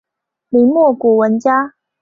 [0.49, 1.75] 明末古文家。